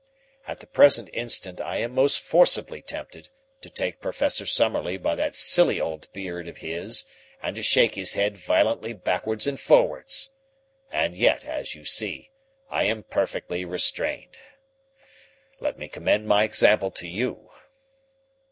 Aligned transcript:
At 0.47 0.61
the 0.61 0.65
present 0.65 1.11
instant 1.13 1.61
I 1.61 1.77
am 1.77 1.93
most 1.93 2.21
forcibly 2.21 2.81
tempted 2.81 3.29
to 3.61 3.69
take 3.69 4.01
Professor 4.01 4.47
Summerlee 4.47 4.97
by 4.97 5.13
that 5.13 5.35
silly 5.35 5.79
old 5.79 6.11
beard 6.11 6.47
of 6.47 6.57
his 6.57 7.05
and 7.39 7.55
to 7.55 7.61
shake 7.61 7.93
his 7.93 8.13
head 8.13 8.35
violently 8.35 8.93
backwards 8.93 9.45
and 9.45 9.59
forwards. 9.59 10.31
And 10.91 11.15
yet, 11.15 11.45
as 11.45 11.75
you 11.75 11.85
see, 11.85 12.31
I 12.67 12.85
am 12.85 13.03
perfectly 13.03 13.63
restrained. 13.63 14.39
Let 15.59 15.77
me 15.77 15.87
commend 15.87 16.25
my 16.25 16.45
example 16.45 16.89
to 16.89 17.07
you." 17.07 17.51